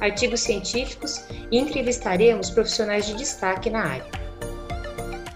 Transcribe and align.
artigos 0.00 0.40
científicos 0.40 1.26
e 1.50 1.58
entrevistaremos 1.58 2.50
profissionais 2.50 3.06
de 3.06 3.14
destaque 3.14 3.70
na 3.70 3.84
área. 3.84 4.26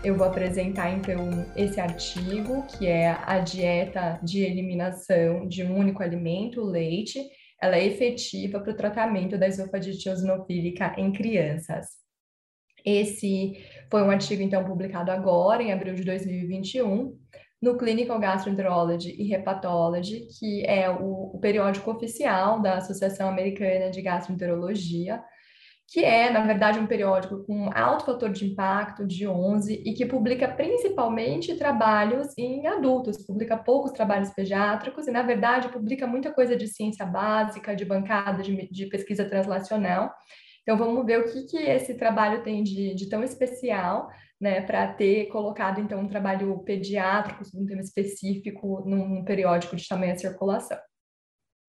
Eu 0.02 0.16
vou 0.16 0.27
apresentar 0.27 0.91
então 0.91 1.46
esse 1.55 1.78
artigo, 1.78 2.66
que 2.66 2.87
é 2.87 3.10
a 3.10 3.38
dieta 3.38 4.18
de 4.23 4.42
eliminação 4.42 5.46
de 5.46 5.62
um 5.62 5.77
único 5.77 6.02
alimento, 6.02 6.62
leite. 6.62 7.20
Ela 7.60 7.77
é 7.77 7.84
efetiva 7.84 8.60
para 8.60 8.73
o 8.73 8.77
tratamento 8.77 9.37
da 9.37 9.46
esofagite 9.46 10.09
eosinofílica 10.09 10.95
em 10.96 11.12
crianças. 11.12 12.01
Esse 12.82 13.62
foi 13.90 14.02
um 14.02 14.10
artigo 14.10 14.42
então 14.42 14.65
publicado 14.65 15.10
agora, 15.10 15.62
em 15.62 15.70
abril 15.70 15.95
de 15.95 16.02
2021, 16.02 17.15
no 17.60 17.77
Clinical 17.77 18.19
Gastroenterology 18.19 19.14
e 19.19 19.34
Hepatology, 19.34 20.27
que 20.38 20.64
é 20.66 20.88
o, 20.88 21.30
o, 21.34 21.38
periódico 21.38 21.91
oficial 21.91 22.60
da 22.60 22.78
Associação 22.78 23.28
Americana 23.28 23.91
de 23.91 24.01
Gastroenterologia, 24.01 25.23
que 25.87 26.04
é, 26.04 26.30
na 26.30 26.41
verdade, 26.46 26.78
um 26.78 26.87
periódico 26.87 27.45
com 27.45 27.68
alto 27.74 28.06
fator 28.06 28.30
de 28.30 28.46
impacto, 28.46 29.04
de 29.04 29.26
11, 29.26 29.82
e 29.85 29.93
que 29.93 30.07
publica 30.07 30.46
principalmente 30.46 31.57
trabalhos 31.57 32.29
em 32.38 32.66
adultos, 32.66 33.26
publica 33.26 33.57
poucos 33.57 33.90
trabalhos 33.90 34.30
pediátricos, 34.30 35.09
e, 35.09 35.10
na 35.10 35.23
verdade, 35.23 35.68
publica 35.68 36.07
muita 36.07 36.32
coisa 36.32 36.57
de 36.57 36.68
ciência 36.68 37.04
básica, 37.04 37.74
de 37.74 37.85
bancada, 37.85 38.40
de, 38.40 38.70
de 38.70 38.87
pesquisa 38.87 39.24
translacional. 39.24 40.15
Então, 40.63 40.77
vamos 40.77 41.05
ver 41.07 41.21
o 41.21 41.33
que, 41.33 41.45
que 41.45 41.57
esse 41.57 41.95
trabalho 41.95 42.43
tem 42.43 42.63
de, 42.63 42.95
de 42.95 43.09
tão 43.09 43.23
especial 43.23 44.09
né, 44.41 44.63
para 44.63 44.93
ter 44.95 45.27
colocado 45.27 45.80
então 45.80 46.01
um 46.01 46.09
trabalho 46.09 46.59
pediátrico 46.61 47.45
sobre 47.45 47.65
um 47.65 47.66
tema 47.66 47.83
específico 47.83 48.83
num 48.87 49.23
periódico 49.25 49.77
de 49.77 49.87
tamanha 49.87 50.16
circulação. 50.16 50.79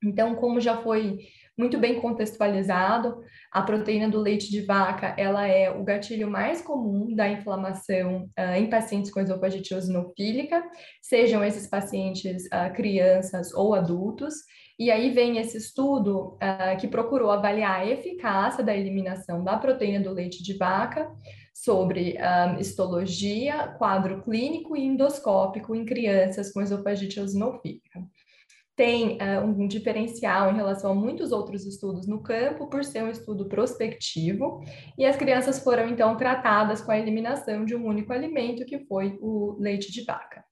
Então, 0.03 0.35
como 0.35 0.59
já 0.59 0.81
foi 0.81 1.19
muito 1.57 1.77
bem 1.77 2.01
contextualizado, 2.01 3.21
a 3.51 3.61
proteína 3.61 4.09
do 4.09 4.19
leite 4.19 4.49
de 4.49 4.61
vaca, 4.61 5.13
ela 5.17 5.45
é 5.45 5.69
o 5.69 5.83
gatilho 5.83 6.27
mais 6.27 6.61
comum 6.61 7.13
da 7.13 7.29
inflamação 7.29 8.27
uh, 8.39 8.55
em 8.55 8.67
pacientes 8.67 9.11
com 9.11 9.19
esofagite 9.19 9.73
eosinofílica, 9.73 10.63
sejam 11.03 11.43
esses 11.43 11.67
pacientes 11.67 12.45
uh, 12.45 12.73
crianças 12.73 13.53
ou 13.53 13.75
adultos, 13.75 14.33
e 14.81 14.89
aí 14.89 15.11
vem 15.11 15.37
esse 15.37 15.57
estudo 15.57 16.39
uh, 16.41 16.75
que 16.79 16.87
procurou 16.87 17.29
avaliar 17.29 17.81
a 17.81 17.85
eficácia 17.85 18.63
da 18.63 18.75
eliminação 18.75 19.43
da 19.43 19.55
proteína 19.55 20.03
do 20.03 20.11
leite 20.11 20.41
de 20.41 20.57
vaca 20.57 21.07
sobre 21.53 22.17
um, 22.17 22.59
histologia, 22.59 23.67
quadro 23.77 24.23
clínico 24.23 24.75
e 24.75 24.83
endoscópico 24.83 25.75
em 25.75 25.85
crianças 25.85 26.51
com 26.51 26.63
esofagite 26.63 27.19
eosinofílica. 27.19 28.03
Tem 28.75 29.19
uh, 29.19 29.45
um 29.45 29.67
diferencial 29.67 30.51
em 30.51 30.55
relação 30.55 30.93
a 30.93 30.95
muitos 30.95 31.31
outros 31.31 31.63
estudos 31.63 32.07
no 32.07 32.23
campo, 32.23 32.67
por 32.67 32.83
ser 32.83 33.03
um 33.03 33.11
estudo 33.11 33.47
prospectivo, 33.47 34.63
e 34.97 35.05
as 35.05 35.15
crianças 35.15 35.59
foram 35.59 35.87
então 35.89 36.17
tratadas 36.17 36.81
com 36.81 36.91
a 36.91 36.97
eliminação 36.97 37.65
de 37.65 37.75
um 37.75 37.85
único 37.85 38.11
alimento, 38.11 38.65
que 38.65 38.79
foi 38.87 39.15
o 39.21 39.57
leite 39.59 39.91
de 39.91 40.03
vaca. 40.03 40.43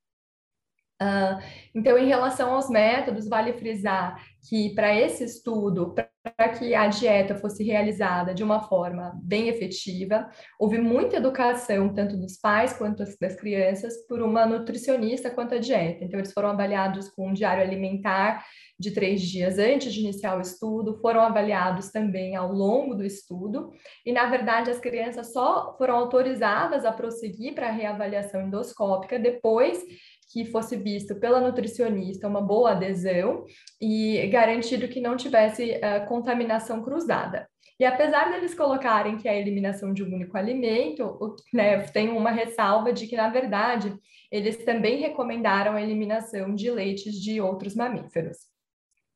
Uh, 1.02 1.42
então, 1.73 1.98
em 1.98 2.08
relação 2.08 2.54
aos 2.54 2.70
métodos, 2.70 3.30
vale 3.30 3.54
frisar 3.54 4.21
que 4.49 4.73
para 4.76 4.93
esse 4.93 5.23
estudo, 5.23 5.93
para 5.93 6.49
que 6.49 6.76
a 6.76 6.87
dieta 6.87 7.36
fosse 7.36 7.64
realizada 7.64 8.33
de 8.33 8.43
uma 8.43 8.61
forma 8.64 9.17
bem 9.23 9.48
efetiva, 9.48 10.30
houve 10.60 10.77
muita 10.77 11.17
educação, 11.17 11.93
tanto 11.93 12.17
dos 12.17 12.37
pais 12.37 12.73
quanto 12.73 13.04
das 13.20 13.36
crianças, 13.36 14.05
por 14.08 14.21
uma 14.21 14.45
nutricionista 14.45 15.30
quanto 15.30 15.55
a 15.55 15.60
dieta. 15.60 16.04
Então, 16.04 16.20
eles 16.20 16.33
foram 16.33 16.49
avaliados 16.49 17.10
com 17.10 17.30
um 17.30 17.33
diário 17.33 17.64
alimentar 17.64 18.45
de 18.77 18.92
três 18.92 19.21
dias 19.21 19.58
antes 19.58 19.93
de 19.93 20.02
iniciar 20.02 20.37
o 20.37 20.42
estudo, 20.42 20.99
foram 21.02 21.21
avaliados 21.21 21.92
também 21.92 22.36
ao 22.36 22.52
longo 22.52 22.95
do 22.95 23.05
estudo, 23.05 23.71
e, 24.05 24.11
na 24.11 24.26
verdade, 24.26 24.71
as 24.71 24.80
crianças 24.80 25.31
só 25.31 25.76
foram 25.77 25.95
autorizadas 25.95 26.86
a 26.86 26.92
prosseguir 26.92 27.54
para 27.54 27.67
a 27.67 27.71
reavaliação 27.71 28.42
endoscópica 28.42 29.20
depois 29.20 29.83
que 30.30 30.45
fosse 30.45 30.78
visto 30.78 31.16
pela 31.16 31.42
nutricionista 31.42 32.28
uma 32.28 32.42
boa 32.42 32.72
adesão 32.72 33.45
e 33.82 34.26
garantido 34.28 34.88
que 34.88 35.02
não 35.02 35.17
tivesse 35.17 35.72
uh, 35.72 36.08
contaminação 36.08 36.84
cruzada. 36.84 37.48
E 37.80 37.86
apesar 37.86 38.32
deles 38.32 38.54
colocarem 38.54 39.17
que 39.17 39.28
é 39.28 39.32
a 39.32 39.40
eliminação 39.40 39.94
de 39.94 40.04
um 40.04 40.14
único 40.14 40.38
alimento, 40.38 41.36
né, 41.54 41.80
tem 41.84 42.10
uma 42.10 42.30
ressalva 42.30 42.92
de 42.92 43.08
que, 43.08 43.16
na 43.16 43.30
verdade, 43.30 43.98
eles 44.30 44.58
também 44.66 45.00
recomendaram 45.00 45.73
a 45.73 45.82
eliminação 45.82 46.54
de 46.54 46.70
leites 46.70 47.16
de 47.16 47.40
outros 47.40 47.76
mamíferos. 47.76 48.38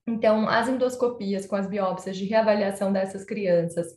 Então, 0.08 0.48
as 0.48 0.68
endoscopias 0.68 1.46
com 1.46 1.56
as 1.56 1.68
biópsias 1.68 2.18
de 2.18 2.26
reavaliação 2.26 2.92
dessas 2.92 3.24
crianças 3.24 3.94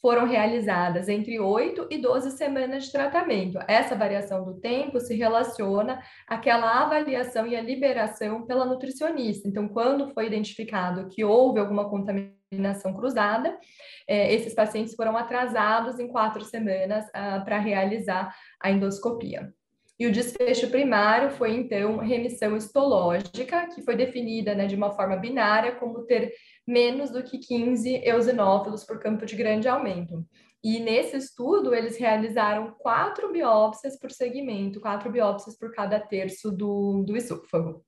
foram 0.00 0.26
realizadas 0.26 1.08
entre 1.08 1.40
8 1.40 1.88
e 1.90 1.98
12 1.98 2.32
semanas 2.32 2.84
de 2.84 2.92
tratamento. 2.92 3.58
Essa 3.66 3.96
variação 3.96 4.44
do 4.44 4.54
tempo 4.60 5.00
se 5.00 5.14
relaciona 5.16 6.00
àquela 6.26 6.82
avaliação 6.82 7.46
e 7.46 7.56
à 7.56 7.60
liberação 7.60 8.46
pela 8.46 8.64
nutricionista. 8.64 9.48
Então, 9.48 9.68
quando 9.68 10.12
foi 10.14 10.26
identificado 10.26 11.08
que 11.08 11.24
houve 11.24 11.58
alguma 11.58 11.88
contaminação 11.90 12.94
cruzada, 12.94 13.58
eh, 14.06 14.34
esses 14.34 14.54
pacientes 14.54 14.94
foram 14.94 15.16
atrasados 15.16 15.98
em 15.98 16.08
quatro 16.08 16.44
semanas 16.44 17.04
ah, 17.12 17.40
para 17.40 17.58
realizar 17.58 18.34
a 18.60 18.70
endoscopia. 18.70 19.52
E 19.98 20.06
o 20.06 20.12
desfecho 20.12 20.70
primário 20.70 21.28
foi, 21.30 21.56
então, 21.56 21.96
remissão 21.96 22.56
histológica, 22.56 23.66
que 23.74 23.82
foi 23.82 23.96
definida 23.96 24.54
né, 24.54 24.66
de 24.66 24.76
uma 24.76 24.92
forma 24.92 25.16
binária 25.16 25.72
como 25.72 26.04
ter 26.06 26.32
menos 26.68 27.10
do 27.10 27.22
que 27.22 27.38
15 27.38 28.02
eosinófilos 28.04 28.84
por 28.84 29.00
campo 29.00 29.24
de 29.24 29.34
grande 29.34 29.66
aumento. 29.66 30.24
E 30.62 30.78
nesse 30.78 31.16
estudo, 31.16 31.74
eles 31.74 31.96
realizaram 31.96 32.74
quatro 32.78 33.32
biópsias 33.32 33.98
por 33.98 34.10
segmento, 34.10 34.80
quatro 34.80 35.10
biópsias 35.10 35.56
por 35.56 35.72
cada 35.72 35.98
terço 35.98 36.50
do, 36.50 37.02
do 37.04 37.16
esôfago. 37.16 37.82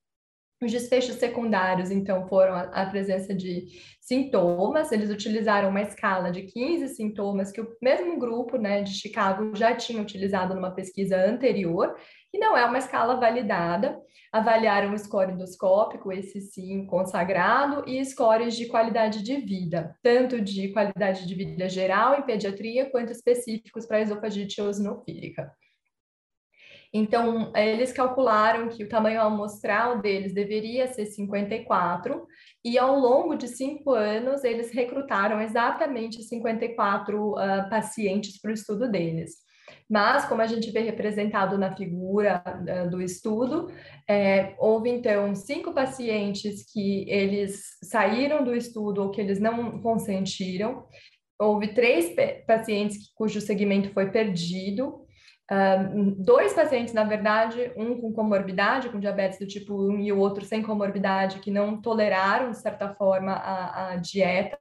Os 0.63 0.73
desfechos 0.73 1.17
secundários, 1.17 1.91
então, 1.91 2.27
foram 2.29 2.55
a, 2.55 2.63
a, 2.63 2.87
presença 2.87 3.35
de 3.35 3.67
sintomas. 4.11 4.91
Eles 4.91 5.09
utilizaram 5.09 5.69
uma 5.69 5.83
escala 5.83 6.33
de 6.33 6.43
15 6.43 6.89
sintomas 6.89 7.53
que 7.53 7.61
o 7.61 7.77
mesmo 7.81 8.19
grupo 8.19 8.57
né, 8.57 8.83
de 8.83 8.93
Chicago 8.93 9.55
já 9.55 9.73
tinha 9.73 10.03
utilizado 10.03 10.53
numa 10.53 10.73
pesquisa 10.73 11.17
anterior, 11.17 11.95
e 12.35 12.39
não 12.39 12.57
é 12.57 12.65
uma 12.65 12.79
escala 12.79 13.15
validada 13.15 13.97
avaliaram 14.33 14.95
o 14.95 14.99
score 14.99 15.33
endoscópico, 15.33 16.13
esse 16.13 16.41
sim 16.41 16.87
consagrado, 16.87 17.83
e 17.89 18.05
scores 18.05 18.55
de 18.57 18.67
qualidade 18.67 19.23
de 19.25 19.37
vida, 19.39 19.97
tanto 20.03 20.41
de 20.41 20.73
qualidade 20.73 21.27
de 21.27 21.35
vida 21.35 21.69
geral 21.69 22.17
em 22.17 22.23
pediatria, 22.23 22.89
quanto 22.91 23.11
específicos 23.11 23.87
para 23.87 24.01
esofagite 24.01 24.61
eosinofílica. 24.61 25.51
Então, 26.93 27.53
eles 27.55 27.93
calcularam 27.93 28.69
que 28.69 28.83
o 28.83 28.89
tamanho 28.89 29.21
amostral 29.21 30.01
deles 30.01 30.35
deveria 30.35 30.89
ser 30.89 31.07
54, 31.07 32.27
e 32.65 32.77
ao 32.77 32.99
longo 32.99 33.37
de 33.37 33.47
cinco 33.47 33.93
anos, 33.93 34.43
eles 34.43 34.73
recrutaram 34.73 35.41
exatamente 35.41 36.23
54 36.23 37.31
uh, 37.31 37.71
pacientes 37.71 38.41
para 38.41 38.51
o 38.51 38.55
estudo 38.55 38.91
deles. 38.91 39.37
Mas, 39.89 40.25
como 40.25 40.43
a 40.43 40.47
gente 40.47 40.71
vê 40.73 40.81
representado 40.81 41.57
na 41.57 41.77
figura 41.77 42.43
uh, 42.45 42.91
do 42.91 43.01
estudo, 43.01 43.71
é, 44.09 44.55
houve 44.59 44.91
então 44.91 45.33
cinco 45.35 45.73
pacientes 45.73 46.65
que 46.73 47.09
eles 47.09 47.79
saíram 47.85 48.43
do 48.43 48.55
estudo 48.55 49.03
ou 49.03 49.11
que 49.11 49.21
eles 49.21 49.39
não 49.39 49.81
consentiram, 49.81 50.87
houve 51.39 51.69
três 51.69 52.15
pacientes 52.47 53.13
cujo 53.15 53.41
segmento 53.41 53.91
foi 53.91 54.11
perdido, 54.11 55.07
Dois 56.17 56.53
pacientes, 56.53 56.95
na 56.95 57.05
verdade, 57.05 57.73
um 57.77 58.01
com 58.01 58.13
comorbidade, 58.13 58.89
com 58.89 59.01
diabetes 59.01 59.39
do 59.39 59.47
tipo 59.47 59.75
1 59.75 59.99
e 59.99 60.13
o 60.13 60.19
outro 60.19 60.45
sem 60.45 60.63
comorbidade, 60.63 61.41
que 61.41 61.51
não 61.51 61.81
toleraram, 61.81 62.51
de 62.51 62.59
certa 62.59 62.95
forma, 62.95 63.33
a, 63.33 63.93
a 63.93 63.97
dieta, 63.97 64.59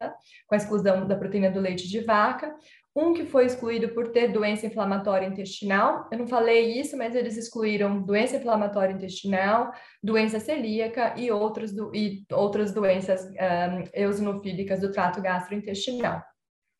com 0.47 0.55
a 0.55 0.57
exclusão 0.57 1.07
da 1.07 1.15
proteína 1.15 1.51
do 1.51 1.59
leite 1.59 1.87
de 1.87 2.01
vaca 2.01 2.55
um 2.95 3.13
que 3.13 3.25
foi 3.25 3.45
excluído 3.45 3.89
por 3.89 4.09
ter 4.09 4.29
doença 4.29 4.65
inflamatória 4.65 5.25
intestinal. 5.25 6.07
Eu 6.11 6.19
não 6.19 6.27
falei 6.27 6.79
isso, 6.79 6.97
mas 6.97 7.15
eles 7.15 7.37
excluíram 7.37 8.01
doença 8.01 8.35
inflamatória 8.35 8.93
intestinal, 8.93 9.71
doença 10.03 10.39
celíaca 10.39 11.13
e, 11.15 11.31
outros 11.31 11.71
do, 11.71 11.95
e 11.95 12.25
outras 12.31 12.73
doenças 12.73 13.25
um, 13.25 13.83
eosinofílicas 13.93 14.81
do 14.81 14.91
trato 14.91 15.21
gastrointestinal. 15.21 16.21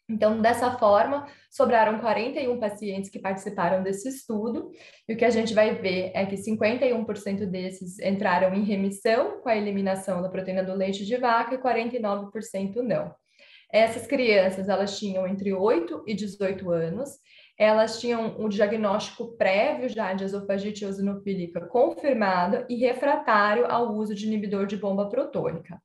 Então, 0.10 0.42
dessa 0.42 0.72
forma, 0.72 1.28
sobraram 1.52 2.00
41 2.00 2.60
pacientes 2.60 3.12
que 3.12 3.20
participaram 3.20 3.84
desse 3.84 4.10
estudo, 4.10 4.72
e 5.08 5.14
o 5.14 5.18
que 5.18 5.24
a 5.24 5.30
gente 5.30 5.54
vai 5.54 5.76
ver 5.76 6.12
é 6.16 6.26
que 6.26 6.36
51% 6.36 7.46
desses 7.46 8.00
entraram 8.00 8.54
em 8.56 8.64
remissão 8.64 9.40
com 9.42 9.50
a 9.50 9.56
eliminação 9.56 10.22
da 10.22 10.30
proteína 10.30 10.64
do 10.64 10.74
leite 10.74 11.06
de 11.06 11.16
vaca 11.18 11.54
e 11.54 11.60
49% 11.60 12.78
não. 12.78 13.14
Essas 13.72 14.08
crianças, 14.08 14.68
elas 14.68 14.98
tinham 14.98 15.28
entre 15.28 15.54
8 15.54 16.04
e 16.08 16.16
18 16.16 16.72
anos, 16.72 17.12
elas 17.56 18.00
tinham 18.00 18.36
um 18.40 18.50
diagnóstico 18.50 19.38
prévio 19.38 19.88
já 19.90 20.14
de 20.14 20.24
esofagite 20.24 20.86
eosinofílica 20.86 21.68
confirmado 21.68 22.66
e 22.68 22.76
refratário 22.78 23.70
ao 23.70 23.94
uso 23.94 24.16
de 24.16 24.26
inibidor 24.26 24.66
de 24.66 24.76
bomba 24.76 25.08
protônica. 25.08 25.80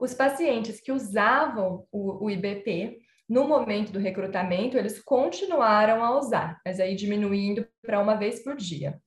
Os 0.00 0.14
pacientes 0.14 0.80
que 0.80 0.92
usavam 0.92 1.84
o, 1.90 2.24
o 2.24 2.30
IBP, 2.30 2.98
no 3.28 3.46
momento 3.46 3.92
do 3.92 3.98
recrutamento, 3.98 4.76
eles 4.76 5.02
continuaram 5.02 6.04
a 6.04 6.18
usar, 6.18 6.60
mas 6.64 6.78
aí 6.78 6.94
diminuindo 6.94 7.66
para 7.82 8.00
uma 8.00 8.14
vez 8.14 8.42
por 8.42 8.56
dia. 8.56 9.00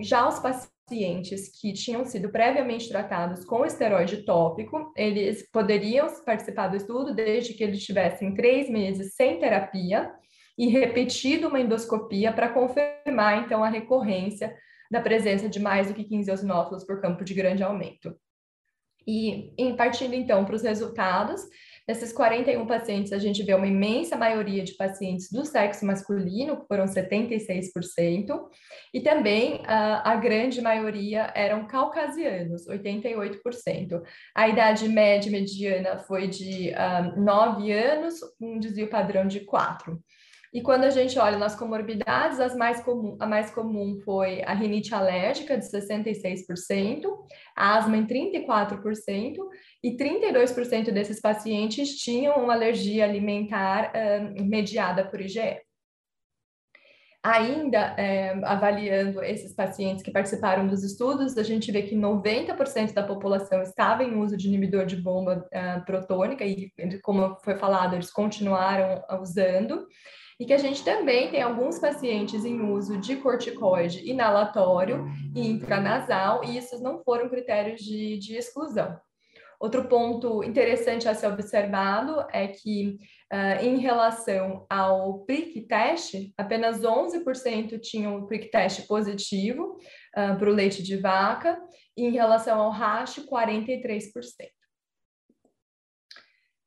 Já 0.00 0.26
os 0.28 0.40
pacientes 0.40 1.50
que 1.60 1.72
tinham 1.72 2.04
sido 2.04 2.30
previamente 2.30 2.88
tratados 2.88 3.44
com 3.44 3.64
esteroide 3.64 4.24
tópico, 4.24 4.92
eles 4.96 5.48
poderiam 5.50 6.08
participar 6.24 6.68
do 6.68 6.76
estudo 6.76 7.14
desde 7.14 7.54
que 7.54 7.62
eles 7.62 7.84
tivessem 7.84 8.34
três 8.34 8.68
meses 8.68 9.14
sem 9.14 9.38
terapia 9.38 10.12
e 10.58 10.68
repetido 10.68 11.48
uma 11.48 11.60
endoscopia 11.60 12.32
para 12.32 12.48
confirmar, 12.48 13.44
então, 13.44 13.62
a 13.62 13.68
recorrência 13.68 14.54
da 14.90 15.00
presença 15.00 15.48
de 15.48 15.58
mais 15.58 15.88
do 15.88 15.94
que 15.94 16.04
15 16.04 16.30
eosinófilos 16.30 16.84
por 16.84 17.00
campo 17.00 17.24
de 17.24 17.34
grande 17.34 17.62
aumento. 17.62 18.14
E, 19.06 19.54
partindo, 19.76 20.14
então, 20.14 20.44
para 20.44 20.54
os 20.54 20.62
resultados, 20.62 21.42
Nesses 21.86 22.14
41 22.14 22.66
pacientes, 22.66 23.12
a 23.12 23.18
gente 23.18 23.42
vê 23.42 23.52
uma 23.52 23.66
imensa 23.66 24.16
maioria 24.16 24.64
de 24.64 24.72
pacientes 24.74 25.30
do 25.30 25.44
sexo 25.44 25.84
masculino, 25.84 26.60
que 26.60 26.66
foram 26.66 26.86
76%, 26.86 28.48
e 28.92 29.00
também 29.00 29.60
a, 29.66 30.12
a 30.12 30.16
grande 30.16 30.62
maioria 30.62 31.30
eram 31.34 31.66
caucasianos, 31.66 32.66
88%. 32.66 34.02
A 34.34 34.48
idade 34.48 34.88
média 34.88 35.30
mediana 35.30 35.98
foi 35.98 36.26
de 36.26 36.70
um, 36.70 36.74
ah, 36.74 37.14
9 37.16 37.70
anos, 37.70 38.14
um 38.40 38.58
desvio 38.58 38.88
padrão 38.88 39.26
de 39.26 39.40
4. 39.40 40.02
E 40.54 40.62
quando 40.62 40.84
a 40.84 40.90
gente 40.90 41.18
olha 41.18 41.36
nas 41.36 41.56
comorbidades, 41.56 42.38
as 42.38 42.54
mais 42.54 42.80
comum, 42.80 43.16
a 43.18 43.26
mais 43.26 43.50
comum 43.50 43.98
foi 44.04 44.40
a 44.44 44.54
rinite 44.54 44.94
alérgica, 44.94 45.58
de 45.58 45.64
66%, 45.64 46.46
a 47.56 47.76
asma 47.76 47.96
em 47.96 48.06
34%, 48.06 49.36
e 49.82 49.96
32% 49.96 50.92
desses 50.92 51.20
pacientes 51.20 51.96
tinham 51.96 52.36
uma 52.36 52.52
alergia 52.52 53.02
alimentar 53.02 53.90
uh, 53.90 54.44
mediada 54.44 55.04
por 55.04 55.20
IgE. 55.20 55.60
Ainda 57.20 57.96
é, 57.98 58.38
avaliando 58.44 59.24
esses 59.24 59.54
pacientes 59.54 60.04
que 60.04 60.12
participaram 60.12 60.68
dos 60.68 60.84
estudos, 60.84 61.36
a 61.36 61.42
gente 61.42 61.72
vê 61.72 61.82
que 61.82 61.96
90% 61.96 62.92
da 62.92 63.02
população 63.02 63.62
estava 63.62 64.04
em 64.04 64.14
uso 64.14 64.36
de 64.36 64.46
inibidor 64.46 64.86
de 64.86 64.96
bomba 64.96 65.44
uh, 65.52 65.84
protônica, 65.84 66.44
e, 66.44 66.70
como 67.02 67.36
foi 67.42 67.56
falado, 67.56 67.94
eles 67.94 68.12
continuaram 68.12 69.02
usando 69.20 69.84
e 70.38 70.44
que 70.44 70.52
a 70.52 70.58
gente 70.58 70.84
também 70.84 71.30
tem 71.30 71.42
alguns 71.42 71.78
pacientes 71.78 72.44
em 72.44 72.60
uso 72.60 72.98
de 72.98 73.16
corticoide 73.16 74.08
inalatório 74.08 75.06
e 75.34 75.46
intranasal, 75.46 76.44
e 76.44 76.56
esses 76.56 76.80
não 76.80 77.02
foram 77.02 77.28
critérios 77.28 77.80
de, 77.80 78.18
de 78.18 78.36
exclusão. 78.36 78.98
Outro 79.60 79.88
ponto 79.88 80.42
interessante 80.42 81.08
a 81.08 81.14
ser 81.14 81.28
observado 81.28 82.26
é 82.32 82.48
que, 82.48 82.98
uh, 83.32 83.64
em 83.64 83.78
relação 83.78 84.66
ao 84.68 85.20
PRIC 85.20 85.62
teste, 85.62 86.34
apenas 86.36 86.82
11% 86.82 87.80
tinham 87.80 88.16
o 88.18 88.26
PRIC 88.26 88.50
teste 88.50 88.82
positivo 88.82 89.78
uh, 90.16 90.36
para 90.38 90.50
o 90.50 90.52
leite 90.52 90.82
de 90.82 90.96
vaca, 90.96 91.58
e 91.96 92.04
em 92.04 92.10
relação 92.10 92.60
ao 92.60 92.70
RASH, 92.70 93.20
43%. 93.26 94.10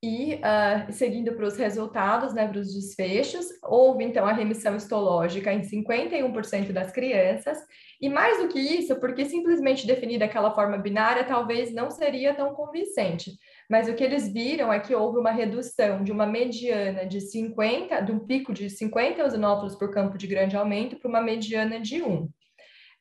E 0.01 0.35
uh, 0.35 0.91
seguindo 0.93 1.33
para 1.33 1.47
os 1.47 1.57
resultados, 1.57 2.31
né, 2.31 2.47
para 2.47 2.59
os 2.59 2.71
desfechos, 2.71 3.47
houve 3.63 4.03
então 4.03 4.27
a 4.27 4.31
remissão 4.31 4.75
histológica 4.75 5.51
em 5.51 5.61
51% 5.61 6.71
das 6.71 6.91
crianças, 6.91 7.57
e 7.99 8.07
mais 8.07 8.37
do 8.37 8.47
que 8.47 8.59
isso, 8.59 8.99
porque 8.99 9.25
simplesmente 9.25 9.87
definir 9.87 10.19
daquela 10.19 10.53
forma 10.53 10.77
binária 10.77 11.23
talvez 11.23 11.73
não 11.73 11.89
seria 11.89 12.35
tão 12.35 12.53
convincente. 12.53 13.31
Mas 13.67 13.89
o 13.89 13.95
que 13.95 14.03
eles 14.03 14.31
viram 14.31 14.71
é 14.71 14.79
que 14.79 14.93
houve 14.93 15.17
uma 15.17 15.31
redução 15.31 16.03
de 16.03 16.11
uma 16.11 16.27
mediana 16.27 17.03
de 17.03 17.19
50, 17.19 17.99
de 18.01 18.11
um 18.11 18.19
pico 18.19 18.53
de 18.53 18.69
50 18.69 19.19
eosinófilos 19.19 19.75
por 19.75 19.91
campo 19.91 20.15
de 20.15 20.27
grande 20.27 20.55
aumento 20.55 20.95
para 20.97 21.09
uma 21.09 21.21
mediana 21.21 21.79
de 21.79 22.03
1. 22.03 22.29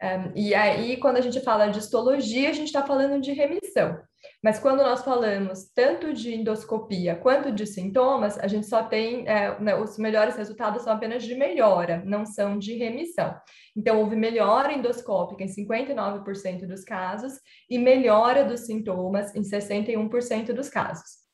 Um, 0.02 0.32
e 0.34 0.54
aí, 0.54 0.98
quando 0.98 1.16
a 1.16 1.20
gente 1.20 1.40
fala 1.40 1.68
de 1.68 1.78
histologia, 1.78 2.50
a 2.50 2.52
gente 2.52 2.66
está 2.66 2.82
falando 2.82 3.20
de 3.20 3.32
remissão. 3.32 3.98
Mas 4.42 4.58
quando 4.58 4.78
nós 4.82 5.02
falamos 5.02 5.70
tanto 5.74 6.12
de 6.12 6.34
endoscopia 6.34 7.16
quanto 7.16 7.50
de 7.50 7.66
sintomas, 7.66 8.38
a 8.38 8.46
gente 8.46 8.66
só 8.66 8.82
tem, 8.82 9.26
é, 9.26 9.58
né, 9.58 9.74
os 9.74 9.96
melhores 9.96 10.36
resultados 10.36 10.82
são 10.82 10.92
apenas 10.92 11.22
de 11.24 11.34
melhora, 11.34 12.02
não 12.04 12.26
são 12.26 12.58
de 12.58 12.74
remissão. 12.74 13.34
Então, 13.74 13.98
houve 13.98 14.16
melhora 14.16 14.72
endoscópica 14.72 15.42
em 15.42 15.48
59% 15.48 16.66
dos 16.66 16.84
casos 16.84 17.32
e 17.70 17.78
melhora 17.78 18.44
dos 18.44 18.60
sintomas 18.60 19.34
em 19.34 19.42
61% 19.42 20.52
dos 20.52 20.68
casos. 20.68 21.24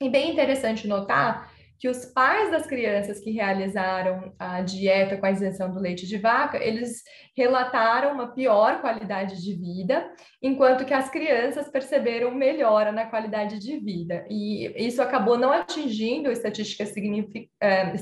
E 0.00 0.08
bem 0.10 0.32
interessante 0.32 0.86
notar 0.86 1.53
que 1.78 1.88
os 1.88 2.04
pais 2.06 2.50
das 2.50 2.66
crianças 2.66 3.20
que 3.20 3.30
realizaram 3.30 4.32
a 4.38 4.60
dieta 4.60 5.16
com 5.16 5.26
a 5.26 5.30
isenção 5.30 5.70
do 5.70 5.80
leite 5.80 6.06
de 6.06 6.16
vaca, 6.16 6.56
eles 6.62 7.02
relataram 7.36 8.12
uma 8.12 8.32
pior 8.32 8.80
qualidade 8.80 9.42
de 9.42 9.54
vida, 9.54 10.10
enquanto 10.42 10.84
que 10.84 10.94
as 10.94 11.10
crianças 11.10 11.68
perceberam 11.68 12.30
melhora 12.30 12.92
na 12.92 13.06
qualidade 13.06 13.58
de 13.58 13.78
vida. 13.78 14.24
E 14.30 14.86
isso 14.86 15.02
acabou 15.02 15.36
não 15.36 15.52
atingindo 15.52 16.30
estatística 16.30 16.86
signific, 16.86 17.50
é, 17.60 17.92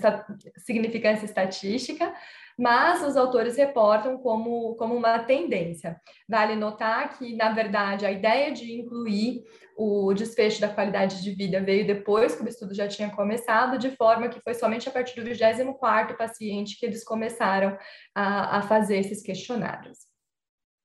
significância 0.58 1.24
estatística, 1.24 2.12
mas 2.58 3.02
os 3.02 3.16
autores 3.16 3.56
reportam 3.56 4.18
como, 4.18 4.74
como 4.76 4.94
uma 4.94 5.18
tendência. 5.20 5.96
Vale 6.28 6.54
notar 6.54 7.18
que, 7.18 7.34
na 7.34 7.52
verdade, 7.52 8.04
a 8.04 8.12
ideia 8.12 8.52
de 8.52 8.72
incluir 8.78 9.42
o 9.82 10.14
desfecho 10.14 10.60
da 10.60 10.68
qualidade 10.68 11.22
de 11.22 11.30
vida 11.32 11.60
veio 11.60 11.86
depois 11.86 12.34
que 12.34 12.42
o 12.42 12.48
estudo 12.48 12.74
já 12.74 12.86
tinha 12.86 13.10
começado, 13.10 13.78
de 13.78 13.90
forma 13.96 14.28
que 14.28 14.40
foi 14.40 14.54
somente 14.54 14.88
a 14.88 14.92
partir 14.92 15.20
do 15.20 15.28
24º 15.28 16.16
paciente 16.16 16.78
que 16.78 16.86
eles 16.86 17.02
começaram 17.04 17.76
a, 18.14 18.58
a 18.58 18.62
fazer 18.62 18.98
esses 18.98 19.22
questionários. 19.22 19.98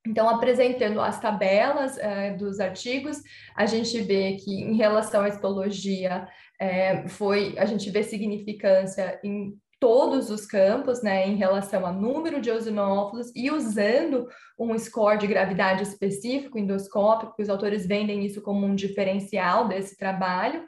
Então, 0.07 0.29
apresentando 0.29 1.01
as 1.01 1.19
tabelas 1.19 1.97
é, 1.97 2.33
dos 2.33 2.59
artigos, 2.59 3.17
a 3.55 3.65
gente 3.65 3.99
vê 4.01 4.37
que, 4.37 4.51
em 4.51 4.75
relação 4.75 5.21
à 5.21 5.27
histologia, 5.27 6.27
é, 6.59 7.07
foi, 7.09 7.57
a 7.57 7.65
gente 7.65 7.89
vê 7.89 8.03
significância 8.03 9.19
em 9.23 9.59
todos 9.79 10.29
os 10.29 10.45
campos, 10.45 11.03
né, 11.03 11.27
em 11.27 11.35
relação 11.35 11.85
a 11.85 11.91
número 11.91 12.41
de 12.41 12.49
eosinófilos 12.49 13.31
e 13.35 13.51
usando 13.51 14.27
um 14.57 14.77
score 14.77 15.19
de 15.19 15.27
gravidade 15.27 15.83
específico 15.83 16.57
endoscópico, 16.57 17.35
os 17.39 17.49
autores 17.49 17.85
vendem 17.85 18.25
isso 18.25 18.41
como 18.41 18.65
um 18.65 18.75
diferencial 18.75 19.67
desse 19.67 19.95
trabalho. 19.97 20.65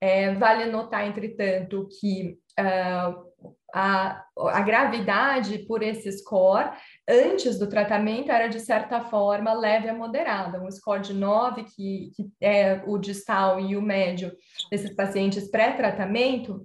É, 0.00 0.34
vale 0.34 0.66
notar, 0.66 1.06
entretanto, 1.06 1.88
que 2.00 2.38
uh, 2.60 3.54
a, 3.74 4.24
a 4.36 4.60
gravidade 4.60 5.58
por 5.66 5.82
esse 5.82 6.10
score 6.12 6.70
antes 7.08 7.58
do 7.58 7.68
tratamento 7.68 8.30
era, 8.30 8.46
de 8.46 8.60
certa 8.60 9.00
forma, 9.00 9.52
leve 9.52 9.88
a 9.88 9.94
moderada. 9.94 10.62
Um 10.62 10.70
score 10.70 11.00
de 11.00 11.12
9, 11.12 11.64
que, 11.64 12.12
que 12.14 12.30
é 12.40 12.82
o 12.86 12.96
distal 12.98 13.58
e 13.58 13.76
o 13.76 13.82
médio 13.82 14.32
desses 14.70 14.94
pacientes 14.94 15.50
pré-tratamento, 15.50 16.64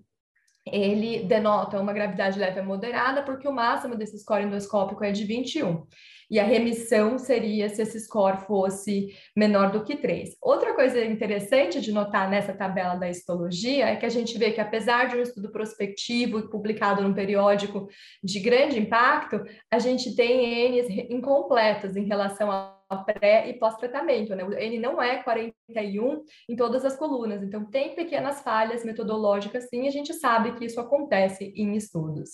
ele 0.72 1.24
denota 1.24 1.80
uma 1.80 1.94
gravidade 1.94 2.40
leve 2.40 2.60
a 2.60 2.64
moderada, 2.64 3.24
porque 3.24 3.48
o 3.48 3.54
máximo 3.54 3.96
desse 3.96 4.18
score 4.20 4.44
endoscópico 4.44 5.04
é 5.04 5.12
de 5.12 5.24
21. 5.26 5.86
E 6.32 6.40
a 6.40 6.44
remissão 6.44 7.18
seria 7.18 7.68
se 7.70 7.82
esse 7.82 8.00
score 8.00 8.46
fosse 8.46 9.08
menor 9.36 9.72
do 9.72 9.84
que 9.84 9.96
3. 9.96 10.38
Outra 10.40 10.76
coisa 10.76 11.04
interessante 11.04 11.82
de 11.82 11.92
notar 11.92 12.30
nessa 12.30 12.54
tabela 12.54 12.96
da 12.96 13.10
histologia 13.10 13.88
é 13.88 13.96
que 13.96 14.06
a 14.06 14.10
gente 14.10 14.38
vê 14.38 14.52
que, 14.52 14.62
apesar 14.62 15.08
de 15.08 15.16
um 15.16 15.22
estudo 15.22 15.52
prospectivo 15.52 16.48
publicado 16.50 17.02
num 17.02 17.16
periódico 17.16 17.88
de 18.24 18.40
grande 18.40 18.78
impacto, 18.78 19.44
a 19.72 19.80
gente 19.80 20.16
tem 20.16 20.72
N's 20.72 20.88
incompletas 21.10 21.96
em 21.96 22.06
relação 22.06 22.52
a 22.52 22.79
pré 22.98 23.50
e 23.50 23.54
pós-tratamento, 23.54 24.36
né? 24.36 24.44
Ele 24.58 24.80
não 24.80 25.02
é 25.02 25.22
41 25.24 26.24
em 26.50 26.56
todas 26.56 26.84
as 26.84 26.96
colunas, 26.96 27.44
então 27.44 27.66
tem 27.66 27.96
pequenas 27.96 28.42
falhas 28.42 28.84
metodológicas 28.84 29.70
sim, 29.70 29.88
a 29.88 29.92
gente 29.92 30.14
sabe 30.14 30.54
que 30.54 30.66
isso 30.66 30.80
acontece 30.80 31.54
em 31.56 31.76
estudos. 31.76 32.32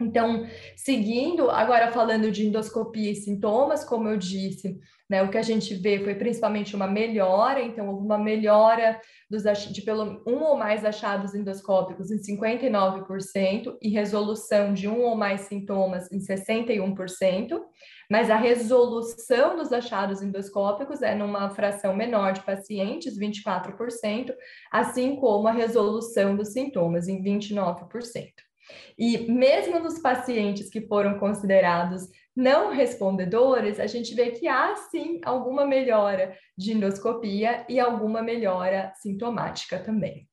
Então, 0.00 0.46
seguindo, 0.76 1.50
agora 1.50 1.92
falando 1.92 2.30
de 2.30 2.46
endoscopia 2.46 3.10
e 3.10 3.16
sintomas, 3.16 3.84
como 3.84 4.08
eu 4.08 4.16
disse, 4.16 4.78
né, 5.10 5.24
o 5.24 5.28
que 5.28 5.36
a 5.36 5.42
gente 5.42 5.74
vê 5.74 5.98
foi 5.98 6.14
principalmente 6.14 6.76
uma 6.76 6.86
melhora, 6.86 7.60
então 7.60 7.88
houve 7.88 8.06
uma 8.06 8.16
melhora 8.16 9.00
dos, 9.28 9.42
de 9.42 9.82
pelo 9.82 10.22
um 10.24 10.40
ou 10.44 10.56
mais 10.56 10.84
achados 10.84 11.34
endoscópicos 11.34 12.12
em 12.12 12.18
59% 12.18 13.76
e 13.82 13.88
resolução 13.88 14.72
de 14.72 14.86
um 14.86 15.00
ou 15.00 15.16
mais 15.16 15.42
sintomas 15.42 16.10
em 16.12 16.20
61%, 16.20 17.60
mas 18.08 18.30
a 18.30 18.36
resolução 18.36 19.56
dos 19.56 19.72
achados 19.72 20.22
endoscópicos 20.22 21.02
é 21.02 21.12
numa 21.12 21.50
fração 21.50 21.92
menor 21.92 22.32
de 22.32 22.42
pacientes, 22.42 23.18
24%, 23.18 24.32
assim 24.70 25.16
como 25.16 25.48
a 25.48 25.52
resolução 25.52 26.36
dos 26.36 26.52
sintomas 26.52 27.08
em 27.08 27.20
29%. 27.20 28.49
E 28.98 29.30
mesmo 29.30 29.78
nos 29.78 29.98
pacientes 29.98 30.68
que 30.68 30.80
foram 30.82 31.18
considerados 31.18 32.08
não 32.34 32.72
respondedores, 32.72 33.80
a 33.80 33.86
gente 33.86 34.14
vê 34.14 34.30
que 34.30 34.46
há 34.46 34.76
sim 34.76 35.20
alguma 35.24 35.66
melhora 35.66 36.36
de 36.56 36.72
endoscopia 36.72 37.64
e 37.68 37.80
alguma 37.80 38.22
melhora 38.22 38.92
sintomática 38.96 39.78
também. 39.78 40.28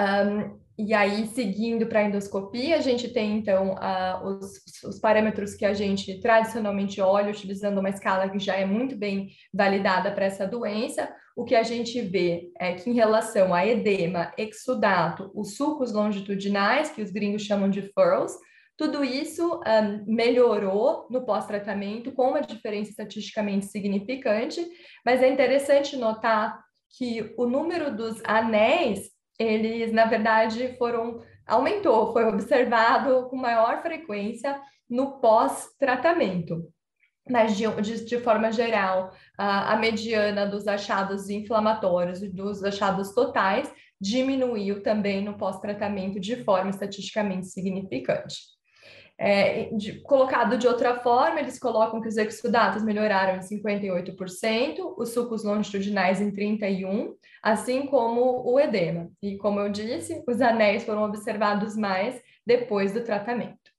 Um, 0.00 0.61
e 0.84 0.92
aí, 0.92 1.28
seguindo 1.28 1.86
para 1.86 2.00
a 2.00 2.04
endoscopia, 2.04 2.76
a 2.76 2.80
gente 2.80 3.08
tem 3.12 3.38
então 3.38 3.74
uh, 3.74 4.26
os, 4.26 4.82
os, 4.84 4.98
parâmetros 4.98 5.54
que 5.54 5.64
a 5.64 5.72
gente 5.72 6.18
tradicionalmente 6.20 7.00
olha, 7.00 7.30
utilizando 7.30 7.78
uma 7.78 7.90
escala 7.90 8.28
que 8.28 8.38
já 8.38 8.56
é 8.56 8.66
muito 8.66 8.96
bem 8.96 9.28
validada 9.54 10.10
para 10.10 10.24
essa 10.24 10.44
doença. 10.44 11.08
O 11.36 11.44
que 11.44 11.54
a 11.54 11.62
gente 11.62 12.00
vê 12.00 12.50
é 12.58 12.72
que, 12.72 12.90
em 12.90 12.94
relação 12.94 13.54
a 13.54 13.64
edema, 13.64 14.32
exudato, 14.36 15.30
os 15.34 15.56
sulcos 15.56 15.92
longitudinais, 15.92 16.90
que 16.90 17.00
os 17.00 17.12
gringos 17.12 17.42
chamam 17.42 17.70
de 17.70 17.82
furrows, 17.92 18.32
tudo 18.76 19.04
isso 19.04 19.60
um, 19.60 20.04
melhorou 20.12 21.06
no 21.08 21.24
pós-tratamento 21.24 22.10
com 22.10 22.30
uma 22.30 22.40
diferença 22.40 22.90
estatisticamente 22.90 23.66
significante, 23.66 24.66
mas 25.06 25.22
é 25.22 25.28
interessante 25.28 25.96
notar 25.96 26.60
que 26.98 27.32
o 27.38 27.46
número 27.46 27.94
dos 27.94 28.20
anéis 28.24 29.11
eles, 29.42 29.92
na 29.92 30.06
verdade, 30.06 30.76
foram 30.78 31.20
aumentou, 31.46 32.12
foi 32.12 32.24
observado 32.24 33.28
com 33.28 33.36
maior 33.36 33.82
frequência 33.82 34.60
no 34.88 35.20
pós-tratamento. 35.20 36.68
Mas, 37.28 37.56
de, 37.56 37.68
de, 37.80 38.04
de, 38.04 38.18
forma 38.18 38.50
geral, 38.50 39.12
a, 39.38 39.74
a 39.74 39.76
mediana 39.76 40.46
dos 40.46 40.66
achados 40.66 41.28
inflamatórios 41.28 42.22
e 42.22 42.28
dos 42.28 42.64
achados 42.64 43.14
totais 43.14 43.72
diminuiu 44.00 44.82
também 44.82 45.22
no 45.22 45.38
pós-tratamento 45.38 46.18
de 46.18 46.42
forma 46.42 46.70
estatisticamente 46.70 47.46
significante. 47.46 48.36
É, 49.24 49.70
de, 49.76 50.00
colocado 50.00 50.58
de 50.58 50.66
outra 50.66 50.98
forma, 50.98 51.38
eles 51.38 51.56
colocam 51.56 52.00
que 52.00 52.08
os 52.08 52.16
exudatos 52.16 52.82
melhoraram 52.82 53.36
em 53.36 53.40
58%, 53.40 54.94
os 54.98 55.10
sucos 55.10 55.44
longitudinais 55.44 56.20
em 56.20 56.32
31%, 56.32 57.14
assim 57.40 57.86
como 57.86 58.42
o 58.44 58.58
edema. 58.58 59.08
E 59.22 59.36
como 59.36 59.60
eu 59.60 59.70
disse, 59.70 60.24
os 60.26 60.40
anéis 60.40 60.82
foram 60.82 61.04
observados 61.04 61.76
mais 61.76 62.20
depois 62.44 62.92
do 62.92 63.04
tratamento. 63.04 63.70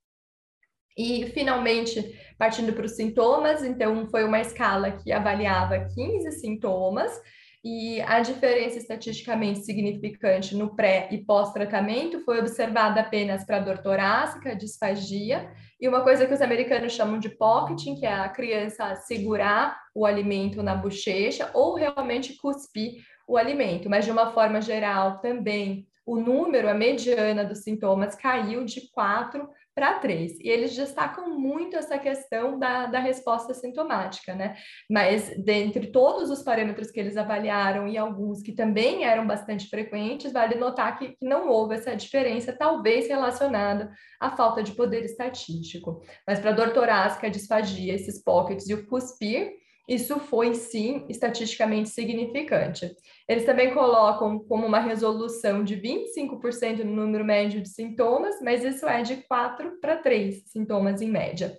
E, 0.97 1.25
finalmente, 1.31 2.17
partindo 2.37 2.71
para 2.71 2.85
os 2.85 2.95
sintomas, 2.95 3.65
então 3.65 4.07
foi 4.07 4.23
uma 4.23 4.39
escala 4.39 4.93
que 4.93 5.11
avaliava 5.11 5.89
15 5.93 6.39
sintomas, 6.39 7.19
e 7.63 8.01
a 8.01 8.19
diferença 8.19 8.77
estatisticamente 8.77 9.63
significante 9.63 10.53
no 10.55 10.75
pré 10.75 11.07
e 11.11 11.19
pós-tratamento 11.19 12.19
foi 12.25 12.39
observada 12.39 12.99
apenas 12.99 13.45
para 13.45 13.59
dor 13.59 13.77
torácica, 13.77 14.55
disfagia, 14.55 15.49
e 15.79 15.87
uma 15.87 16.01
coisa 16.01 16.25
que 16.25 16.33
os 16.33 16.41
americanos 16.41 16.91
chamam 16.91 17.19
de 17.19 17.29
pocketing, 17.29 17.95
que 17.95 18.05
é 18.05 18.13
a 18.13 18.27
criança 18.27 18.95
segurar 18.95 19.79
o 19.95 20.05
alimento 20.05 20.61
na 20.61 20.75
bochecha 20.75 21.49
ou 21.53 21.75
realmente 21.75 22.35
cuspir 22.35 23.01
o 23.27 23.37
alimento, 23.37 23.89
mas 23.89 24.03
de 24.03 24.11
uma 24.11 24.31
forma 24.31 24.59
geral 24.59 25.19
também 25.19 25.87
o 26.05 26.17
número, 26.17 26.69
a 26.69 26.73
mediana 26.73 27.45
dos 27.45 27.59
sintomas 27.59 28.13
caiu 28.13 28.65
de 28.65 28.91
4 28.91 29.47
para 29.75 29.99
três. 29.99 30.39
E 30.39 30.47
eles 30.47 30.75
destacam 30.75 31.37
muito 31.37 31.75
essa 31.75 31.97
questão 31.97 32.57
da, 32.59 32.85
da 32.85 32.99
resposta 32.99 33.53
sintomática, 33.53 34.35
né? 34.35 34.55
Mas 34.89 35.33
dentre 35.37 35.87
todos 35.87 36.29
os 36.29 36.43
parâmetros 36.43 36.91
que 36.91 36.99
eles 36.99 37.17
avaliaram 37.17 37.87
e 37.87 37.97
alguns 37.97 38.41
que 38.41 38.51
também 38.51 39.03
eram 39.03 39.25
bastante 39.25 39.67
frequentes, 39.67 40.31
vale 40.31 40.55
notar 40.55 40.97
que, 40.97 41.09
que 41.09 41.25
não 41.25 41.49
houve 41.49 41.75
essa 41.75 41.95
diferença, 41.95 42.53
talvez 42.53 43.07
relacionada 43.07 43.91
à 44.19 44.35
falta 44.35 44.61
de 44.61 44.73
poder 44.73 45.03
estatístico. 45.05 46.01
Mas 46.27 46.39
para 46.39 46.51
dor 46.51 46.71
torácica, 46.71 47.29
disfagia, 47.29 47.93
esses 47.93 48.23
pockets 48.23 48.69
e 48.69 48.73
o 48.73 48.85
cuspir, 48.87 49.62
isso 49.87 50.17
foi 50.19 50.55
sim 50.55 51.05
estatisticamente 51.09 51.89
significante. 51.89 52.95
Eles 53.27 53.45
também 53.45 53.73
colocam 53.73 54.39
como 54.39 54.65
uma 54.65 54.79
resolução 54.79 55.63
de 55.63 55.75
25% 55.75 56.83
no 56.83 56.95
número 56.95 57.25
médio 57.25 57.61
de 57.61 57.69
sintomas, 57.69 58.41
mas 58.41 58.63
isso 58.63 58.87
é 58.87 59.01
de 59.01 59.17
4 59.17 59.79
para 59.81 59.97
3 59.97 60.43
sintomas 60.45 61.01
em 61.01 61.09
média. 61.09 61.57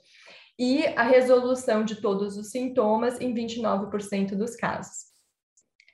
E 0.59 0.87
a 0.97 1.02
resolução 1.02 1.85
de 1.85 1.97
todos 2.00 2.37
os 2.37 2.50
sintomas 2.50 3.21
em 3.21 3.35
29% 3.35 4.37
dos 4.37 4.57
casos. 4.57 5.12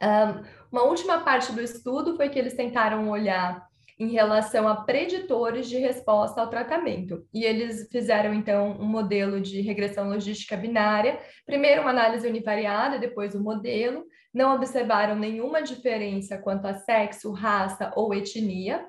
Um, 0.03 0.43
uma 0.71 0.83
última 0.85 1.21
parte 1.21 1.53
do 1.53 1.61
estudo 1.61 2.17
foi 2.17 2.29
que 2.29 2.39
eles 2.39 2.55
tentaram 2.55 3.09
olhar 3.11 3.70
em 4.00 4.09
relação 4.09 4.66
a 4.66 4.76
preditores 4.76 5.69
de 5.69 5.76
resposta 5.76 6.40
ao 6.40 6.49
tratamento. 6.49 7.23
E 7.35 7.45
eles 7.45 7.87
fizeram, 7.92 8.33
então, 8.33 8.73
um 8.80 8.87
modelo 8.87 9.42
de 9.42 9.61
regressão 9.61 10.09
logística 10.09 10.57
binária, 10.57 11.21
primeiro 11.45 11.83
uma 11.83 11.90
análise 11.90 12.26
univariada, 12.26 12.99
depois 12.99 13.35
o 13.35 13.42
modelo, 13.42 14.07
não 14.33 14.54
observaram 14.54 15.14
nenhuma 15.16 15.62
diferença 15.62 16.38
quanto 16.38 16.64
a 16.64 16.73
sexo, 16.73 17.30
raça 17.30 17.92
ou 17.95 18.14
etnia, 18.14 18.87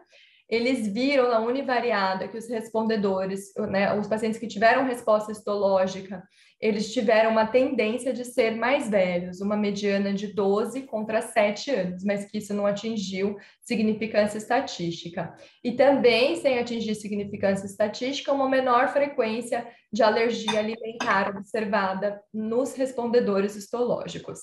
eles 0.51 0.85
viram 0.85 1.29
na 1.29 1.39
univariada 1.39 2.27
que 2.27 2.37
os 2.37 2.49
respondedores, 2.49 3.53
né, 3.69 3.97
os 3.97 4.05
pacientes 4.05 4.37
que 4.37 4.47
tiveram 4.47 4.83
resposta 4.83 5.31
histológica, 5.31 6.21
eles 6.59 6.93
tiveram 6.93 7.31
uma 7.31 7.47
tendência 7.47 8.13
de 8.13 8.25
ser 8.25 8.57
mais 8.57 8.89
velhos, 8.89 9.39
uma 9.39 9.55
mediana 9.55 10.13
de 10.13 10.27
12 10.27 10.81
contra 10.81 11.21
7 11.21 11.71
anos, 11.71 12.03
mas 12.03 12.25
que 12.25 12.37
isso 12.37 12.53
não 12.53 12.65
atingiu 12.65 13.37
significância 13.61 14.37
estatística. 14.37 15.33
E 15.63 15.71
também, 15.71 16.35
sem 16.35 16.59
atingir 16.59 16.95
significância 16.95 17.65
estatística, 17.65 18.33
uma 18.33 18.49
menor 18.49 18.89
frequência 18.89 19.65
de 19.91 20.03
alergia 20.03 20.59
alimentar 20.59 21.35
observada 21.35 22.21
nos 22.33 22.75
respondedores 22.75 23.55
histológicos. 23.55 24.41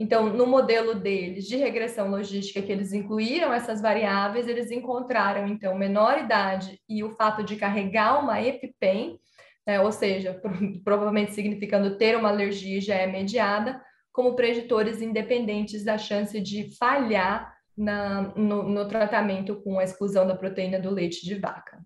Então, 0.00 0.32
no 0.32 0.46
modelo 0.46 0.94
deles 0.94 1.46
de 1.46 1.56
regressão 1.56 2.08
logística, 2.08 2.62
que 2.62 2.72
eles 2.72 2.94
incluíram 2.94 3.52
essas 3.52 3.82
variáveis, 3.82 4.48
eles 4.48 4.70
encontraram, 4.70 5.46
então, 5.46 5.76
menor 5.76 6.18
idade 6.18 6.80
e 6.88 7.04
o 7.04 7.10
fato 7.10 7.44
de 7.44 7.54
carregar 7.56 8.18
uma 8.18 8.40
EpiPen, 8.40 9.20
né, 9.66 9.78
ou 9.78 9.92
seja, 9.92 10.40
provavelmente 10.82 11.34
significando 11.34 11.98
ter 11.98 12.16
uma 12.16 12.30
alergia 12.30 12.80
já 12.80 12.94
é 12.94 13.06
mediada, 13.06 13.78
como 14.10 14.34
preditores 14.34 15.02
independentes 15.02 15.84
da 15.84 15.98
chance 15.98 16.40
de 16.40 16.74
falhar 16.78 17.54
na, 17.76 18.22
no, 18.34 18.62
no 18.62 18.88
tratamento 18.88 19.56
com 19.62 19.78
a 19.78 19.84
exclusão 19.84 20.26
da 20.26 20.34
proteína 20.34 20.80
do 20.80 20.88
leite 20.88 21.26
de 21.26 21.34
vaca. 21.34 21.78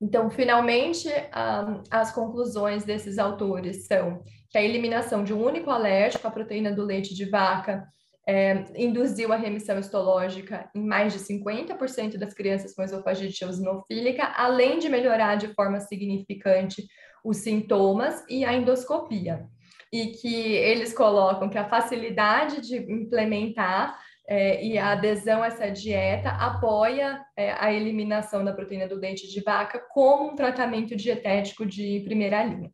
Então, 0.00 0.30
finalmente, 0.30 1.08
um, 1.08 1.82
as 1.90 2.12
conclusões 2.12 2.84
desses 2.84 3.18
autores 3.18 3.86
são 3.86 4.22
que 4.50 4.58
a 4.58 4.62
eliminação 4.62 5.22
de 5.22 5.32
um 5.32 5.42
único 5.42 5.70
alérgico 5.70 6.26
à 6.26 6.30
proteína 6.30 6.72
do 6.72 6.84
leite 6.84 7.14
de 7.14 7.24
vaca 7.24 7.86
é, 8.28 8.64
induziu 8.76 9.32
a 9.32 9.36
remissão 9.36 9.78
histológica 9.78 10.68
em 10.74 10.84
mais 10.84 11.12
de 11.12 11.20
50% 11.20 12.16
das 12.16 12.34
crianças 12.34 12.74
com 12.74 12.82
esofagite 12.82 13.44
eosinofílica, 13.44 14.24
além 14.36 14.78
de 14.78 14.88
melhorar 14.88 15.36
de 15.36 15.48
forma 15.54 15.80
significante 15.80 16.86
os 17.24 17.38
sintomas 17.38 18.24
e 18.28 18.44
a 18.44 18.52
endoscopia. 18.52 19.46
E 19.92 20.08
que 20.08 20.52
eles 20.54 20.92
colocam 20.92 21.48
que 21.48 21.58
a 21.58 21.68
facilidade 21.68 22.60
de 22.60 22.76
implementar 22.76 23.98
é, 24.28 24.64
e 24.64 24.78
a 24.78 24.92
adesão 24.92 25.42
a 25.42 25.48
essa 25.48 25.68
dieta 25.68 26.30
apoia 26.30 27.20
é, 27.36 27.52
a 27.52 27.72
eliminação 27.72 28.44
da 28.44 28.52
proteína 28.52 28.86
do 28.86 28.94
leite 28.94 29.28
de 29.28 29.40
vaca 29.42 29.80
como 29.92 30.30
um 30.30 30.36
tratamento 30.36 30.94
dietético 30.94 31.66
de 31.66 32.02
primeira 32.04 32.44
linha. 32.44 32.70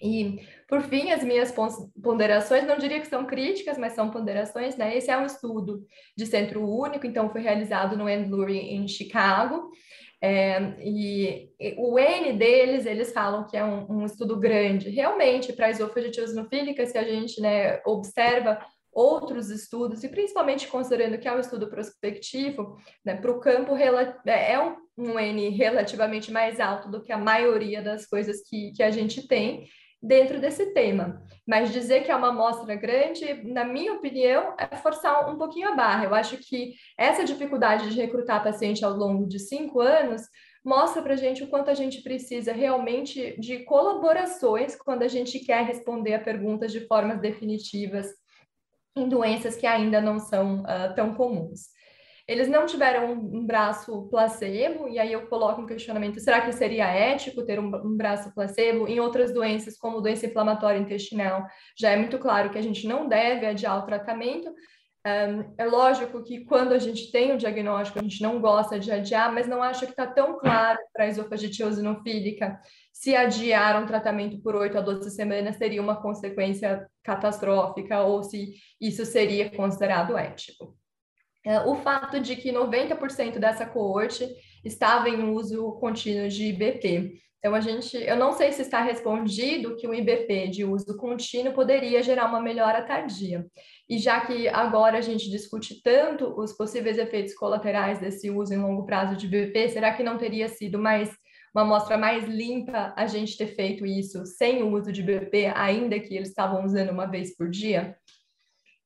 E, 0.00 0.40
por 0.68 0.82
fim, 0.82 1.10
as 1.10 1.24
minhas 1.24 1.52
ponderações, 2.02 2.66
não 2.66 2.76
diria 2.76 3.00
que 3.00 3.08
são 3.08 3.24
críticas, 3.24 3.78
mas 3.78 3.94
são 3.94 4.10
ponderações, 4.10 4.76
né? 4.76 4.94
Esse 4.94 5.10
é 5.10 5.16
um 5.16 5.24
estudo 5.24 5.82
de 6.14 6.26
centro 6.26 6.62
único, 6.68 7.06
então 7.06 7.30
foi 7.30 7.40
realizado 7.40 7.96
no 7.96 8.08
Endlury 8.08 8.58
em 8.58 8.86
Chicago, 8.86 9.70
é, 10.20 10.74
e, 10.80 11.50
o 11.78 11.98
N 11.98 12.32
deles, 12.34 12.86
eles 12.86 13.12
falam 13.12 13.46
que 13.46 13.56
é 13.56 13.64
um, 13.64 14.00
um 14.00 14.04
estudo 14.04 14.38
grande. 14.38 14.90
Realmente, 14.90 15.52
para 15.52 15.70
esofagite 15.70 16.20
eosinofílica, 16.20 16.84
se 16.86 16.98
a 16.98 17.04
gente 17.04 17.40
né, 17.40 17.80
observa 17.86 18.60
outros 18.92 19.48
estudos, 19.48 20.02
e 20.02 20.08
principalmente 20.08 20.66
considerando 20.66 21.18
que 21.18 21.28
é 21.28 21.32
um 21.32 21.38
estudo 21.38 21.68
prospectivo, 21.68 22.76
né, 23.04 23.14
para 23.14 23.30
o 23.30 23.38
campo 23.38 23.76
é, 23.76 24.52
é 24.52 24.60
um, 24.60 24.76
um 24.98 25.18
N 25.18 25.48
relativamente 25.50 26.32
mais 26.32 26.58
alto 26.58 26.90
do 26.90 27.00
que 27.00 27.12
a 27.12 27.18
maioria 27.18 27.80
das 27.80 28.06
coisas 28.06 28.42
que, 28.48 28.72
que 28.72 28.82
a 28.82 28.90
gente 28.90 29.26
tem 29.28 29.68
dentro 30.02 30.40
desse 30.40 30.72
tema. 30.72 31.22
Mas 31.46 31.72
dizer 31.72 32.04
que 32.04 32.10
é 32.10 32.16
uma 32.16 32.28
amostra 32.28 32.74
grande, 32.76 33.42
na 33.44 33.64
minha 33.64 33.94
opinião, 33.94 34.54
é 34.58 34.76
forçar 34.76 35.30
um 35.32 35.38
pouquinho 35.38 35.68
a 35.68 35.74
barra. 35.74 36.04
Eu 36.04 36.14
acho 36.14 36.36
que 36.38 36.74
essa 36.96 37.24
dificuldade 37.24 37.90
de 37.90 38.00
recrutar 38.00 38.42
paciente 38.42 38.84
ao 38.84 38.92
longo 38.92 39.26
de 39.26 39.38
cinco 39.38 39.80
anos 39.80 40.22
mostra 40.64 41.02
para 41.02 41.14
a 41.14 41.16
gente 41.16 41.42
o 41.42 41.48
quanto 41.48 41.70
a 41.70 41.74
gente 41.74 42.02
precisa 42.02 42.52
realmente 42.52 43.40
de 43.40 43.60
colaborações 43.64 44.76
quando 44.76 45.02
a 45.02 45.08
gente 45.08 45.38
quer 45.38 45.64
responder 45.64 46.14
a 46.14 46.20
perguntas 46.20 46.70
de 46.70 46.86
formas 46.86 47.20
definitivas 47.20 48.06
em 48.96 49.08
doenças 49.08 49.56
que 49.56 49.66
ainda 49.66 50.00
não 50.00 50.18
são 50.18 50.62
uh, 50.62 50.94
tão 50.94 51.14
comuns. 51.14 51.77
Eles 52.28 52.46
não 52.46 52.66
tiveram 52.66 53.10
um, 53.12 53.46
braço 53.46 54.06
placebo, 54.10 54.86
e 54.86 54.98
aí 54.98 55.10
eu 55.10 55.26
coloco 55.28 55.62
um 55.62 55.66
questionamento: 55.66 56.20
será 56.20 56.42
que 56.42 56.52
seria 56.52 56.86
ético 56.86 57.42
ter 57.42 57.58
um, 57.58 57.74
um 57.74 57.96
braço 57.96 58.34
placebo? 58.34 58.86
Em 58.86 59.00
outras 59.00 59.32
doenças, 59.32 59.78
como 59.78 60.02
doença 60.02 60.26
inflamatória 60.26 60.78
intestinal, 60.78 61.46
já 61.74 61.90
é 61.90 61.96
muito 61.96 62.18
claro 62.18 62.50
que 62.50 62.58
a 62.58 62.62
gente 62.62 62.86
não 62.86 63.08
deve 63.08 63.46
adiar 63.46 63.78
o 63.78 63.86
tratamento. 63.86 64.52
Um, 65.06 65.54
é 65.56 65.64
lógico 65.64 66.22
que 66.22 66.44
quando 66.44 66.72
a 66.72 66.78
gente 66.78 67.10
tem 67.10 67.30
o 67.30 67.34
um 67.34 67.38
diagnóstico, 67.38 67.98
a 67.98 68.02
gente 68.02 68.20
não 68.22 68.38
gosta 68.40 68.78
de 68.78 68.92
adiar, 68.92 69.32
mas 69.32 69.48
não 69.48 69.62
acho 69.62 69.86
que 69.86 69.92
está 69.92 70.06
tão 70.06 70.38
claro 70.38 70.78
para 70.92 71.04
a 71.04 71.08
esofagite 71.08 71.62
eosinofílica 71.62 72.60
se 72.92 73.16
adiar 73.16 73.82
um 73.82 73.86
tratamento 73.86 74.38
por 74.42 74.54
8 74.54 74.76
a 74.76 74.80
12 74.82 75.10
semanas 75.12 75.56
teria 75.56 75.80
uma 75.80 76.02
consequência 76.02 76.86
catastrófica 77.02 78.02
ou 78.02 78.22
se 78.22 78.54
isso 78.78 79.06
seria 79.06 79.48
considerado 79.48 80.18
ético. 80.18 80.76
É, 81.44 81.60
o 81.60 81.76
fato 81.76 82.20
de 82.20 82.36
que 82.36 82.52
90% 82.52 83.38
dessa 83.38 83.64
coorte 83.64 84.28
estava 84.64 85.08
em 85.08 85.30
uso 85.30 85.72
contínuo 85.80 86.28
de 86.28 86.46
IBP. 86.46 87.20
Então, 87.38 87.54
a 87.54 87.60
gente, 87.60 87.96
eu 87.96 88.16
não 88.16 88.32
sei 88.32 88.50
se 88.50 88.62
está 88.62 88.82
respondido 88.82 89.76
que 89.76 89.86
um 89.86 89.94
IBP 89.94 90.48
de 90.48 90.64
uso 90.64 90.96
contínuo 90.96 91.54
poderia 91.54 92.02
gerar 92.02 92.26
uma 92.26 92.40
melhora 92.40 92.82
tardia. 92.82 93.46
E 93.88 93.96
já 93.96 94.20
que 94.20 94.48
agora 94.48 94.98
a 94.98 95.00
gente 95.00 95.30
discute 95.30 95.80
tanto 95.80 96.34
os 96.38 96.52
possíveis 96.52 96.98
efeitos 96.98 97.34
colaterais 97.34 98.00
desse 98.00 98.28
uso 98.28 98.52
em 98.52 98.58
longo 98.58 98.84
prazo 98.84 99.16
de 99.16 99.26
IBP, 99.26 99.68
será 99.68 99.94
que 99.94 100.02
não 100.02 100.18
teria 100.18 100.48
sido 100.48 100.78
mais 100.78 101.10
uma 101.54 101.62
amostra 101.62 101.96
mais 101.96 102.24
limpa 102.24 102.92
a 102.96 103.06
gente 103.06 103.36
ter 103.36 103.48
feito 103.48 103.86
isso 103.86 104.24
sem 104.26 104.62
o 104.62 104.72
uso 104.72 104.92
de 104.92 105.00
IBP, 105.00 105.46
ainda 105.54 105.98
que 105.98 106.14
eles 106.14 106.28
estavam 106.28 106.64
usando 106.64 106.90
uma 106.90 107.06
vez 107.06 107.36
por 107.36 107.48
dia? 107.48 107.96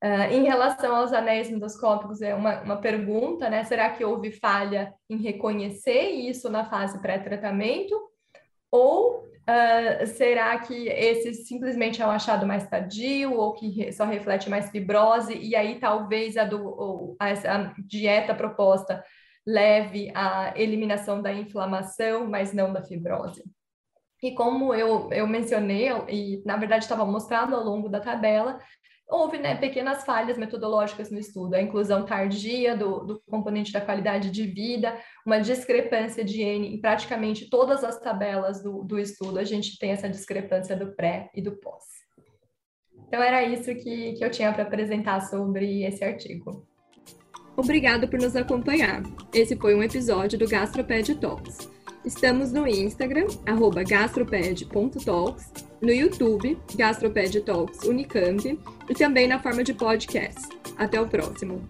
Uh, 0.03 0.33
em 0.33 0.43
relação 0.43 0.97
aos 0.97 1.13
anéis 1.13 1.49
endoscópicos, 1.49 2.21
é 2.23 2.35
uma, 2.35 2.61
uma 2.63 2.77
pergunta, 2.77 3.49
né? 3.49 3.63
Será 3.63 3.89
que 3.89 4.05
houve 4.05 4.33
falha 4.33 4.93
em 5.09 5.17
reconhecer 5.17 6.11
isso 6.11 6.51
na 6.51 6.65
fase 6.65 7.01
pré-tratamento? 7.01 7.95
Ou 8.69 9.21
uh, 9.21 10.07
será 10.09 10.59
que 10.59 10.89
esse 10.89 11.33
simplesmente 11.35 12.03
é 12.03 12.07
um 12.07 12.11
achado 12.11 12.45
mais 12.45 12.67
tardio 12.69 13.33
ou 13.35 13.53
que 13.53 13.93
só 13.93 14.05
reflete 14.05 14.51
mais 14.51 14.71
fibrose 14.71 15.39
e 15.39 15.55
aí 15.55 15.79
talvez 15.79 16.37
a, 16.37 16.45
do, 16.45 17.17
a, 17.21 17.29
a 17.29 17.75
dieta 17.79 18.35
proposta 18.35 19.05
leve 19.47 20.11
à 20.17 20.53
eliminação 20.57 21.23
da 21.23 21.33
inflamação, 21.33 22.27
mas 22.27 22.53
não 22.53 22.73
da 22.73 22.83
fibrose? 22.83 23.45
E 24.23 24.33
como 24.33 24.73
eu, 24.73 25.13
eu 25.13 25.27
mencionei, 25.27 25.89
e 26.09 26.43
na 26.47 26.57
verdade 26.57 26.85
estava 26.85 27.05
mostrado 27.05 27.57
ao 27.57 27.65
longo 27.65 27.89
da 27.89 27.99
tabela, 27.99 28.59
houve 29.13 29.39
né, 29.39 29.55
pequenas 29.55 30.05
falhas 30.05 30.39
metodológicas 30.39 31.11
no 31.11 31.19
estudo, 31.19 31.55
a 31.55 31.61
inclusão 31.61 32.05
tardia 32.05 32.75
do, 32.75 33.01
do, 33.01 33.23
componente 33.29 33.71
da 33.71 33.81
qualidade 33.81 34.31
de 34.31 34.47
vida, 34.47 34.97
uma 35.27 35.39
discrepância 35.39 36.25
de 36.25 36.41
N 36.41 36.75
em 36.75 36.81
praticamente 36.81 37.51
todas 37.51 37.85
as 37.85 38.01
tabelas 38.01 38.63
do, 38.63 38.83
do 38.83 38.99
estudo, 38.99 39.39
a 39.39 39.45
gente 39.45 39.79
tem 39.79 39.91
essa 39.91 40.09
discrepância 40.09 40.75
do 40.75 40.97
pré 40.97 41.31
e 41.35 41.43
do 41.43 41.53
pós. 41.53 41.85
Então, 43.07 43.23
era 43.23 43.45
isso 43.45 43.75
que, 43.75 44.15
que 44.15 44.25
eu 44.25 44.31
tinha 44.31 44.51
para 44.51 44.63
apresentar 44.63 45.21
sobre 45.21 45.85
esse 45.85 46.03
artigo. 46.03 46.67
Obrigado 47.55 48.09
por 48.09 48.19
nos 48.19 48.35
acompanhar. 48.35 49.03
Esse 49.35 49.55
foi 49.55 49.75
um 49.75 49.83
episódio 49.83 50.39
do 50.39 50.49
Gastroped 50.49 51.15
Talks. 51.17 51.69
Estamos 52.05 52.51
no 52.53 52.67
Instagram, 52.67 53.29
gastroped.talks, 53.89 55.53
no 55.81 55.93
YouTube, 55.93 56.59
Gastroped 56.75 57.41
Talks 57.43 57.85
Unicamp, 57.85 58.59
e 58.89 58.95
também 58.95 59.29
na 59.29 59.39
forma 59.39 59.63
de 59.63 59.73
podcast. 59.73 60.49
Até 60.77 61.01
o 61.01 61.07
próximo! 61.07 61.63